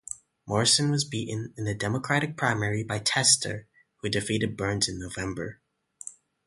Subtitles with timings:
[0.47, 3.67] Morrison was beaten in the Democratic primary by Tester,
[3.97, 5.61] who defeated Burns in November.